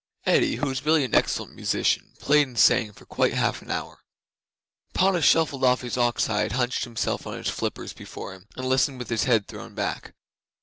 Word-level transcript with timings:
'Eddi, 0.25 0.55
who 0.55 0.67
is 0.71 0.83
really 0.83 1.03
an 1.03 1.13
excellent 1.13 1.53
musician, 1.53 2.13
played 2.17 2.47
and 2.47 2.57
sang 2.57 2.91
for 2.91 3.05
quite 3.05 3.33
half 3.33 3.61
an 3.61 3.69
hour. 3.69 4.03
Padda 4.95 5.21
shuffled 5.21 5.63
off 5.63 5.81
his 5.81 5.95
ox 5.95 6.25
hide, 6.25 6.53
hunched 6.53 6.85
himself 6.85 7.27
on 7.27 7.37
his 7.37 7.49
flippers 7.49 7.93
before 7.93 8.33
him, 8.33 8.47
and 8.55 8.67
listened 8.67 8.97
with 8.97 9.09
his 9.09 9.25
head 9.25 9.45
thrown 9.47 9.75
back. 9.75 10.15